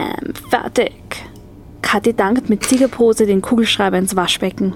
[0.00, 0.92] Bam, fertig.
[1.82, 4.74] Kathi dankt mit Ziegerpose den Kugelschreiber ins Waschbecken.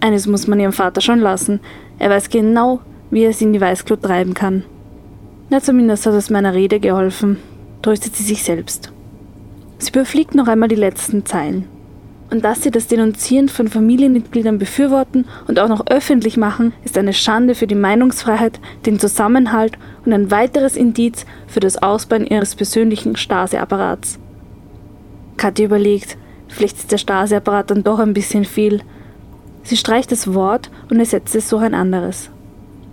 [0.00, 1.60] Eines muss man ihrem Vater schon lassen.
[1.98, 2.80] Er weiß genau,
[3.10, 4.64] wie er sie in die Weißglut treiben kann.
[5.50, 7.38] Na, zumindest hat es meiner Rede geholfen,
[7.82, 8.92] tröstet sie sich selbst.
[9.78, 11.68] Sie überfliegt noch einmal die letzten Zeilen.
[12.30, 17.12] Und dass sie das Denunzieren von Familienmitgliedern befürworten und auch noch öffentlich machen, ist eine
[17.12, 23.16] Schande für die Meinungsfreiheit, den Zusammenhalt und ein weiteres Indiz für das Ausbauen ihres persönlichen
[23.16, 24.18] Stasi-Apparats.
[25.36, 26.16] Kathi überlegt,
[26.48, 28.82] vielleicht ist der Stasi-Apparat dann doch ein bisschen viel.
[29.62, 32.30] Sie streicht das Wort und ersetzt es durch ein anderes.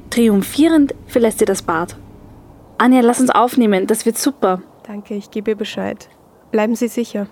[0.10, 1.98] Triumphierend verlässt sie das Bad.
[2.78, 4.62] Anja, lass uns aufnehmen, das wird super.
[4.86, 6.10] Danke, ich gebe Bescheid.
[6.52, 7.28] Bleiben Sie sicher.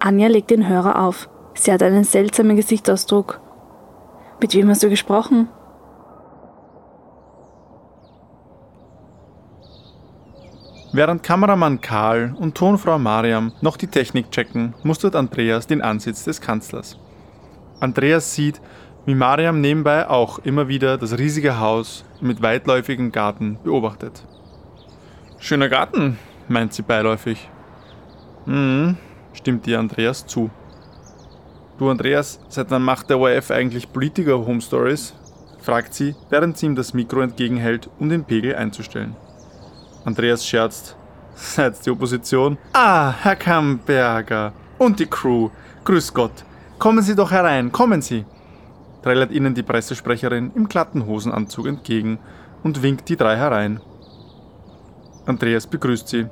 [0.00, 1.28] Anja legt den Hörer auf.
[1.54, 3.40] Sie hat einen seltsamen Gesichtsausdruck.
[4.40, 5.48] Mit wem hast du gesprochen?
[10.94, 16.40] Während Kameramann Karl und Tonfrau Mariam noch die Technik checken, mustert Andreas den Ansitz des
[16.40, 17.00] Kanzlers.
[17.80, 18.60] Andreas sieht,
[19.04, 24.24] wie Mariam nebenbei auch immer wieder das riesige Haus mit weitläufigem Garten beobachtet.
[25.40, 27.50] Schöner Garten, meint sie beiläufig.
[28.46, 28.96] Mhm,
[29.32, 30.48] stimmt ihr Andreas zu.
[31.76, 35.12] Du Andreas, seit wann macht der ORF eigentlich Politiker Home Stories?
[35.60, 39.16] fragt sie, während sie ihm das Mikro entgegenhält, um den Pegel einzustellen.
[40.04, 40.96] Andreas scherzt.
[41.34, 42.58] Seit die Opposition?
[42.72, 45.50] Ah, Herr Kamberger und die Crew.
[45.84, 46.44] Grüß Gott.
[46.78, 48.24] Kommen Sie doch herein, kommen Sie.
[49.02, 52.18] Trällert ihnen die Pressesprecherin im glatten Hosenanzug entgegen
[52.62, 53.80] und winkt die drei herein.
[55.26, 56.26] Andreas begrüßt sie.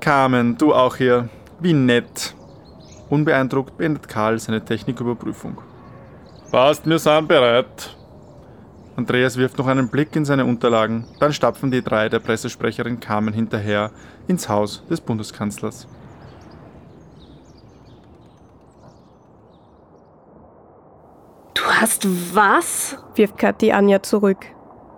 [0.00, 1.28] Carmen, du auch hier.
[1.58, 2.34] Wie nett.
[3.10, 5.58] Unbeeindruckt beendet Karl seine Techniküberprüfung.
[6.50, 7.96] Passt, wir sind bereit.
[8.96, 13.32] Andreas wirft noch einen Blick in seine Unterlagen, dann stapfen die drei der Pressesprecherin Carmen
[13.32, 13.90] hinterher
[14.26, 15.86] ins Haus des Bundeskanzlers.
[21.54, 22.98] Du hast was?
[23.14, 24.46] wirft Kathi Anja zurück.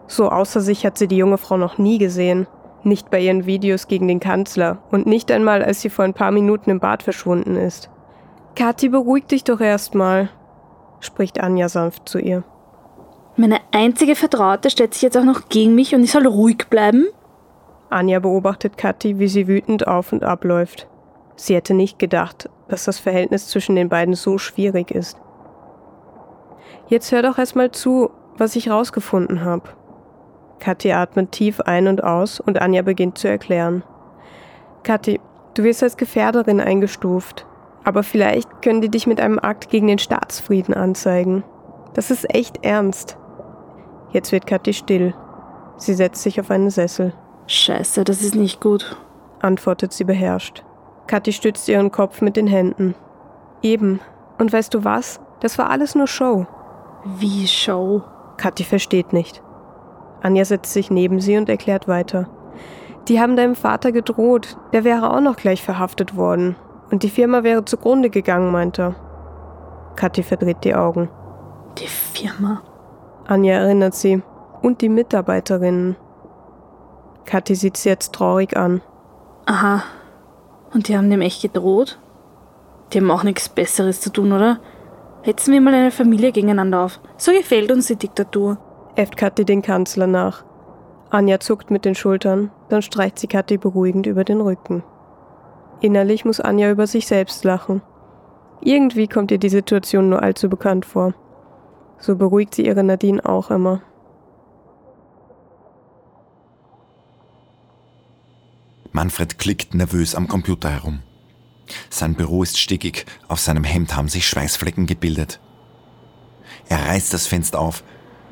[0.07, 2.47] So außer sich hat sie die junge Frau noch nie gesehen.
[2.85, 6.33] Nicht bei ihren Videos gegen den Kanzler und nicht einmal, als sie vor ein paar
[6.33, 7.89] Minuten im Bad verschwunden ist.
[8.57, 10.29] Kathi, beruhig dich doch erstmal,
[11.01, 12.45] spricht Anja sanft zu ihr.
[13.43, 17.09] Meine einzige Vertraute stellt sich jetzt auch noch gegen mich und ich soll ruhig bleiben?
[17.91, 20.87] Anja beobachtet Kathi, wie sie wütend auf und ab läuft.
[21.35, 25.19] Sie hätte nicht gedacht, dass das Verhältnis zwischen den beiden so schwierig ist.
[26.87, 29.71] Jetzt hör doch erstmal zu, was ich rausgefunden habe.
[30.61, 33.83] Kathi atmet tief ein und aus und Anja beginnt zu erklären.
[34.85, 35.19] Kathi,
[35.55, 37.45] du wirst als Gefährderin eingestuft,
[37.83, 41.43] aber vielleicht können die dich mit einem Akt gegen den Staatsfrieden anzeigen.
[41.95, 43.19] Das ist echt ernst.
[44.13, 45.15] Jetzt wird Kathi still.
[45.77, 47.13] Sie setzt sich auf einen Sessel.
[47.47, 48.97] Scheiße, das ist nicht gut,
[49.41, 50.65] antwortet sie beherrscht.
[51.07, 52.95] Kathi stützt ihren Kopf mit den Händen.
[53.63, 54.01] Eben.
[54.39, 55.21] Und weißt du was?
[55.41, 56.47] Das war alles nur Show.
[57.05, 58.03] Wie Show?
[58.37, 59.43] Kathi versteht nicht.
[60.23, 62.29] Anja setzt sich neben sie und erklärt weiter.
[63.09, 66.55] Die haben deinem Vater gedroht, der wäre auch noch gleich verhaftet worden.
[66.91, 68.95] Und die Firma wäre zugrunde gegangen, meint er.
[69.97, 71.09] Kathi verdreht die Augen.
[71.79, 72.63] Die Firma?
[73.27, 74.23] Anja erinnert sie.
[74.63, 75.97] Und die Mitarbeiterinnen.
[77.25, 78.81] Kathi sieht sie jetzt traurig an.
[79.47, 79.83] Aha.
[80.73, 81.99] Und die haben dem echt gedroht?
[82.93, 84.61] Die haben auch nichts Besseres zu tun, oder?
[85.23, 87.01] Hetzen wir mal eine Familie gegeneinander auf.
[87.17, 88.59] So gefällt uns die Diktatur
[88.97, 90.45] äfft Kathi den Kanzler nach.
[91.11, 94.83] Anja zuckt mit den Schultern, dann streicht sie Kathi beruhigend über den Rücken.
[95.81, 97.83] Innerlich muss Anja über sich selbst lachen.
[98.61, 101.15] Irgendwie kommt ihr die Situation nur allzu bekannt vor.
[102.03, 103.81] So beruhigt sie ihre Nadine auch immer.
[108.91, 111.05] Manfred klickt nervös am Computer herum.
[111.91, 115.41] Sein Büro ist stickig, auf seinem Hemd haben sich Schweißflecken gebildet.
[116.69, 117.85] Er reißt das Fenster auf,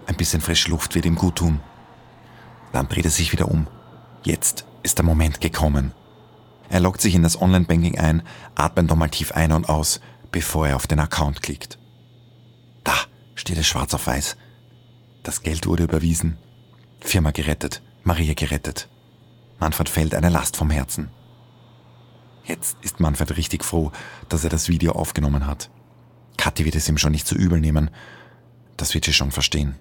[0.06, 1.60] ein bisschen frische Luft wird ihm gut tun.
[2.72, 3.68] Dann dreht er sich wieder um.
[4.24, 5.92] Jetzt ist der Moment gekommen.
[6.70, 8.22] Er loggt sich in das Online-Banking ein,
[8.56, 10.00] atmet nochmal tief ein und aus,
[10.32, 11.79] bevor er auf den Account klickt.
[13.40, 14.36] Steht es schwarz auf weiß.
[15.22, 16.36] Das Geld wurde überwiesen.
[17.00, 18.90] Firma gerettet, Maria gerettet.
[19.58, 21.08] Manfred fällt eine Last vom Herzen.
[22.44, 23.92] Jetzt ist Manfred richtig froh,
[24.28, 25.70] dass er das Video aufgenommen hat.
[26.36, 27.88] Kathi wird es ihm schon nicht zu so übel nehmen.
[28.76, 29.76] Das wird sie schon verstehen.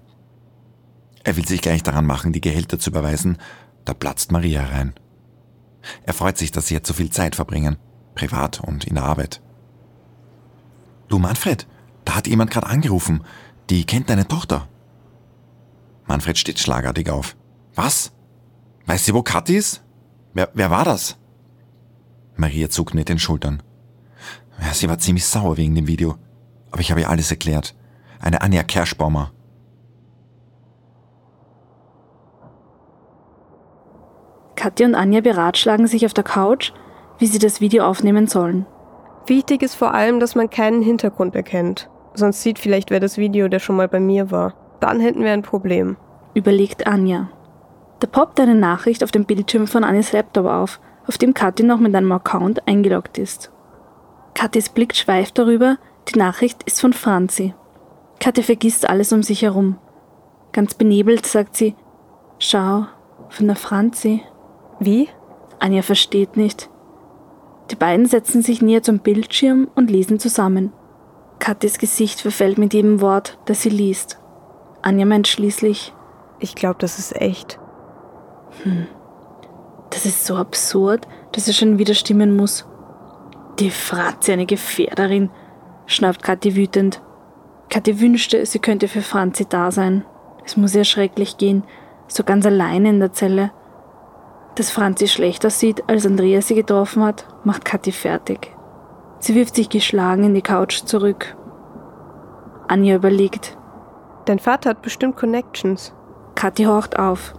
[1.22, 3.36] Er will sich gleich daran machen, die Gehälter zu überweisen.
[3.84, 4.94] Da platzt Maria rein.
[6.04, 7.76] Er freut sich, dass sie jetzt so viel Zeit verbringen,
[8.14, 9.42] privat und in der Arbeit.
[11.08, 11.66] Du Manfred,
[12.06, 13.22] da hat jemand gerade angerufen.
[13.70, 14.66] Die kennt deine Tochter.
[16.06, 17.36] Manfred steht schlagartig auf.
[17.76, 18.12] Was?
[18.86, 19.84] Weiß sie, wo Kathi ist?
[20.34, 21.16] Wer, wer war das?
[22.34, 23.62] Maria zuckt mit den Schultern.
[24.60, 26.16] Ja, sie war ziemlich sauer wegen dem Video.
[26.72, 27.76] Aber ich habe ihr alles erklärt.
[28.20, 29.30] Eine Anja Kerschbaumer.
[34.56, 36.72] Katja und Anja beratschlagen sich auf der Couch,
[37.18, 38.66] wie sie das Video aufnehmen sollen.
[39.26, 41.88] Wichtig ist vor allem, dass man keinen Hintergrund erkennt.
[42.20, 44.52] Sonst sieht vielleicht wer das Video, der schon mal bei mir war.
[44.78, 45.96] Dann hätten wir ein Problem.
[46.34, 47.30] Überlegt Anja.
[47.98, 51.80] Da poppt eine Nachricht auf dem Bildschirm von Anjas Laptop auf, auf dem Kathi noch
[51.80, 53.50] mit einem Account eingeloggt ist.
[54.34, 55.78] Kathis Blick schweift darüber,
[56.08, 57.54] die Nachricht ist von Franzi.
[58.20, 59.78] Kathi vergisst alles um sich herum.
[60.52, 61.74] Ganz benebelt sagt sie,
[62.38, 62.84] schau,
[63.30, 64.22] von der Franzi.
[64.78, 65.08] Wie?
[65.58, 66.68] Anja versteht nicht.
[67.70, 70.74] Die beiden setzen sich näher zum Bildschirm und lesen zusammen.
[71.40, 74.20] Kathis Gesicht verfällt mit jedem Wort, das sie liest.
[74.82, 75.92] Anja meint schließlich,
[76.38, 77.58] Ich glaube, das ist echt.
[79.90, 82.66] das ist so absurd, dass er schon wieder stimmen muss.
[83.58, 85.30] Die Franzi eine Gefährderin,
[85.86, 87.02] schnauft Kathi wütend.
[87.68, 90.04] Kathi wünschte, sie könnte für Franzi da sein.
[90.44, 91.64] Es muss ihr schrecklich gehen,
[92.08, 93.52] so ganz alleine in der Zelle.
[94.56, 98.56] Dass Franzi schlechter sieht, als Andrea sie getroffen hat, macht Kathi fertig.
[99.20, 101.36] Sie wirft sich geschlagen in die Couch zurück.
[102.68, 103.56] Anja überlegt.
[104.24, 105.92] Dein Vater hat bestimmt Connections.
[106.34, 107.34] Kathi horcht auf.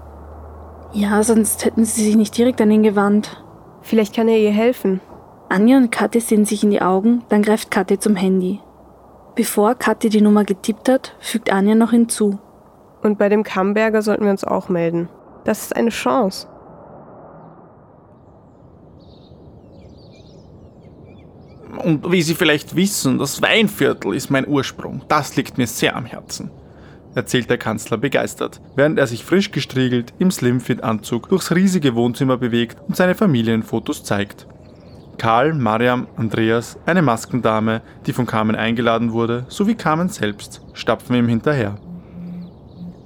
[0.94, 3.44] Ja, sonst hätten sie sich nicht direkt an ihn gewandt.
[3.82, 5.02] Vielleicht kann er ihr helfen.
[5.50, 8.62] Anja und Kathi sehen sich in die Augen, dann greift Kathi zum Handy.
[9.36, 12.38] Bevor Kathi die Nummer getippt hat, fügt Anja noch hinzu.
[13.02, 15.10] Und bei dem Kamberger sollten wir uns auch melden.
[15.46, 16.48] Das ist eine Chance.
[21.84, 25.02] Und wie Sie vielleicht wissen, das Weinviertel ist mein Ursprung.
[25.08, 26.52] Das liegt mir sehr am Herzen,
[27.16, 32.78] erzählt der Kanzler begeistert, während er sich frisch gestriegelt im Slimfit-Anzug durchs riesige Wohnzimmer bewegt
[32.88, 34.48] und seine Familienfotos zeigt.
[35.18, 41.28] Karl, Mariam, Andreas, eine Maskendame, die von Carmen eingeladen wurde, sowie Carmen selbst, stapfen ihm
[41.28, 41.78] hinterher.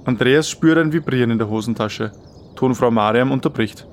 [0.04, 2.12] Andreas spürt ein Vibrieren in der Hosentasche.
[2.54, 3.86] Tonfrau Mariam unterbricht.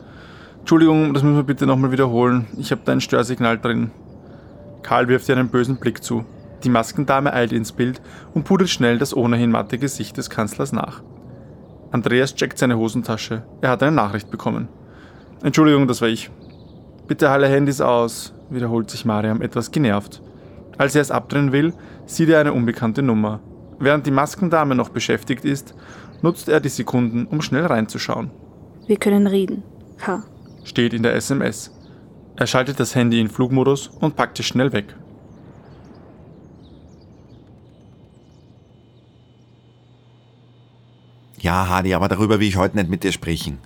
[0.59, 2.47] Entschuldigung, das müssen wir bitte nochmal wiederholen.
[2.57, 3.91] Ich habe da ein Störsignal drin.
[4.83, 6.25] Karl wirft ihr einen bösen Blick zu.
[6.63, 8.01] Die Maskendame eilt ins Bild
[8.33, 11.01] und pudert schnell das ohnehin matte Gesicht des Kanzlers nach.
[11.91, 13.43] Andreas checkt seine Hosentasche.
[13.61, 14.67] Er hat eine Nachricht bekommen.
[15.41, 16.31] Entschuldigung, das war ich.
[17.07, 20.21] Bitte alle Handys aus, wiederholt sich Mariam etwas genervt.
[20.77, 21.73] Als er es abdrehen will,
[22.05, 23.41] sieht er eine unbekannte Nummer.
[23.79, 25.75] Während die Maskendame noch beschäftigt ist,
[26.21, 28.31] nutzt er die Sekunden, um schnell reinzuschauen.
[28.87, 29.63] Wir können reden.
[29.97, 30.23] K.
[30.63, 31.71] Steht in der SMS.
[32.35, 34.95] Er schaltet das Handy in Flugmodus und packt es schnell weg.
[41.39, 43.59] Ja, Hadi, aber darüber will ich heute nicht mit dir sprechen.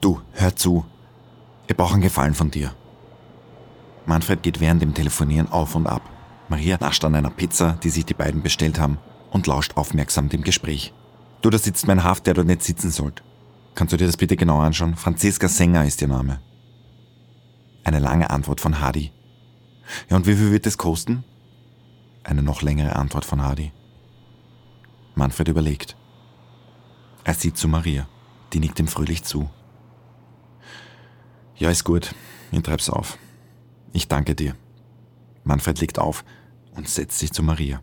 [0.00, 0.84] Du, hör zu.
[1.66, 2.72] Ich brauche einen Gefallen von dir.
[4.06, 6.02] Manfred geht während dem Telefonieren auf und ab.
[6.48, 8.98] Maria nascht an einer Pizza, die sich die beiden bestellt haben,
[9.30, 10.94] und lauscht aufmerksam dem Gespräch.
[11.42, 13.22] Du, da sitzt mein Haft, der dort nicht sitzen sollte.
[13.74, 14.96] Kannst du dir das bitte genau anschauen?
[14.96, 16.40] Franziska Sänger ist ihr Name.
[17.88, 19.12] Eine lange Antwort von Hadi.
[20.10, 21.24] Ja, und wie viel wird das kosten?
[22.22, 23.72] Eine noch längere Antwort von Hadi.
[25.14, 25.96] Manfred überlegt.
[27.24, 28.06] Er sieht zu Maria.
[28.52, 29.48] Die nickt ihm fröhlich zu.
[31.56, 32.14] Ja, ist gut.
[32.52, 33.16] Ich treib's auf.
[33.94, 34.54] Ich danke dir.
[35.44, 36.26] Manfred legt auf
[36.74, 37.80] und setzt sich zu Maria.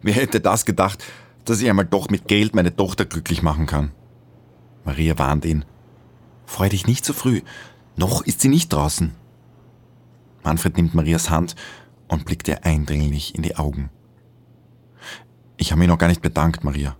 [0.00, 1.04] Wer hätte das gedacht,
[1.44, 3.92] dass ich einmal doch mit Geld meine Tochter glücklich machen kann?
[4.86, 5.66] Maria warnt ihn.
[6.46, 7.42] Freu dich nicht so früh.
[7.98, 9.12] Noch ist sie nicht draußen.
[10.44, 11.56] Manfred nimmt Marias Hand
[12.06, 13.90] und blickt ihr eindringlich in die Augen.
[15.56, 16.96] Ich habe mich noch gar nicht bedankt, Maria.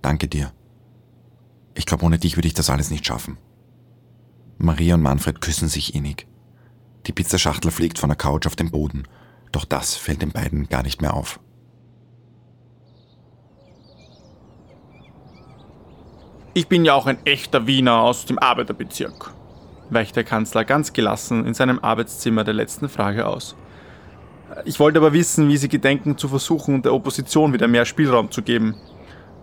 [0.00, 0.52] Danke dir.
[1.74, 3.36] Ich glaube, ohne dich würde ich das alles nicht schaffen.
[4.58, 6.28] Maria und Manfred küssen sich innig.
[7.08, 9.08] Die Pizzaschachtel fliegt von der Couch auf den Boden,
[9.50, 11.40] doch das fällt den beiden gar nicht mehr auf.
[16.54, 19.34] Ich bin ja auch ein echter Wiener aus dem Arbeiterbezirk,
[19.90, 23.56] weicht der Kanzler ganz gelassen in seinem Arbeitszimmer der letzten Frage aus.
[24.64, 28.42] Ich wollte aber wissen, wie Sie gedenken zu versuchen, der Opposition wieder mehr Spielraum zu
[28.42, 28.76] geben,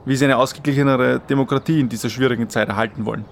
[0.05, 3.25] wie Sie eine ausgeglichenere Demokratie in dieser schwierigen Zeit erhalten wollen.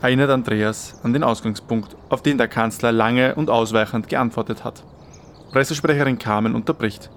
[0.00, 4.84] Erinnert Andreas an den Ausgangspunkt, auf den der Kanzler lange und ausweichend geantwortet hat.
[5.50, 7.10] Pressesprecherin Carmen unterbricht.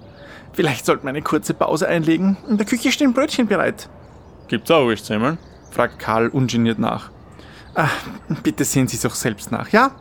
[0.52, 2.36] Vielleicht sollten wir eine kurze Pause einlegen.
[2.48, 3.88] In der Küche stehen Brötchen bereit.
[4.48, 5.38] Gibt's auch Wurstsemmeln?
[5.70, 7.11] fragt Karl ungeniert nach.
[7.74, 7.88] Ah,
[8.42, 9.92] bitte sehen Sie es auch selbst nach, ja?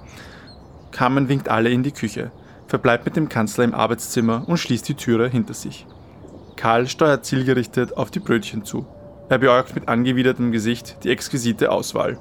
[0.91, 2.31] Carmen winkt alle in die Küche,
[2.67, 5.87] verbleibt mit dem Kanzler im Arbeitszimmer und schließt die Türe hinter sich.
[6.57, 8.85] Karl steuert zielgerichtet auf die Brötchen zu.
[9.29, 12.19] Er beäugt mit angewidertem Gesicht die exquisite Auswahl.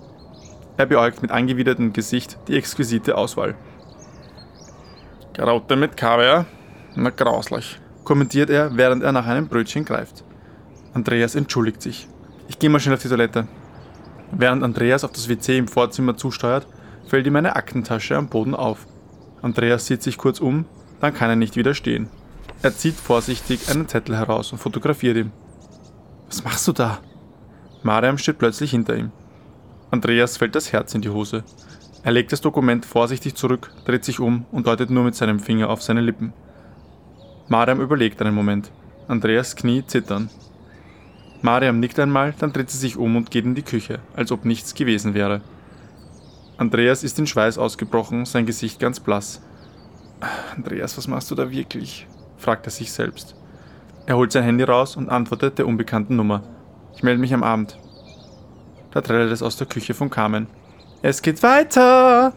[0.76, 3.57] Er beäugt mit angewidertem Gesicht die exquisite Auswahl.
[5.33, 6.47] Karotte mit Kaviar?
[6.95, 10.23] Na grauslich, kommentiert er, während er nach einem Brötchen greift.
[10.95, 12.09] Andreas entschuldigt sich.
[12.47, 13.49] Ich gehe mal schnell auf die Toilette.
[14.32, 16.66] Während Andreas auf das WC im Vorzimmer zusteuert,
[17.06, 18.87] fällt ihm eine Aktentasche am Boden auf.
[19.42, 20.64] Andreas sieht sich kurz um,
[21.00, 22.08] dann kann er nicht widerstehen.
[22.62, 25.32] Er zieht vorsichtig einen Zettel heraus und fotografiert ihn.
[26.28, 26.99] Was machst du da?
[27.82, 29.10] Mariam steht plötzlich hinter ihm.
[29.90, 31.42] Andreas fällt das Herz in die Hose.
[32.02, 35.68] Er legt das Dokument vorsichtig zurück, dreht sich um und deutet nur mit seinem Finger
[35.70, 36.32] auf seine Lippen.
[37.49, 38.70] Mariam überlegt einen Moment.
[39.08, 40.30] Andreas Knie zittern.
[41.42, 44.44] Mariam nickt einmal, dann dreht sie sich um und geht in die Küche, als ob
[44.44, 45.40] nichts gewesen wäre.
[46.59, 49.40] Andreas ist in Schweiß ausgebrochen, sein Gesicht ganz blass.
[50.54, 52.06] Andreas, was machst du da wirklich?
[52.37, 53.35] fragt er sich selbst.
[54.06, 56.42] Er holt sein Handy raus und antwortet der unbekannten Nummer.
[56.94, 57.78] Ich melde mich am Abend.
[58.90, 60.49] Da trällert es aus der Küche von Carmen.
[61.00, 62.35] Es geht weiter!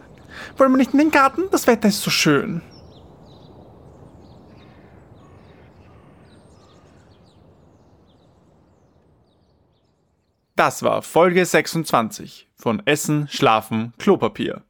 [0.56, 1.42] Wollen wir nicht in den Garten?
[1.50, 2.62] Das Wetter ist so schön.
[10.56, 14.62] Das war Folge 26 von Essen, Schlafen, Klopapier.